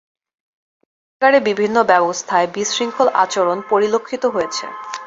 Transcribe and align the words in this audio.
পরীক্ষাগারে 0.81 1.39
বিভিন্ন 1.49 1.77
ব্যবস্থায় 1.91 2.47
বিশৃঙ্খল 2.55 3.07
আচরণ 3.23 3.57
পরিলক্ষিত 3.71 4.23
হয়েছে। 4.35 4.65